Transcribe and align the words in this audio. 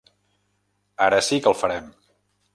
Ara 1.09 1.21
sí 1.29 1.41
que 1.45 1.53
el 1.53 1.59
farem. 1.61 1.95